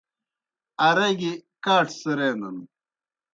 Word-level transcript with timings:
آرا 0.87 1.07
گیْ 1.19 1.31
کاٹھہ 1.63 1.95
څِرینَن۔ 1.99 2.57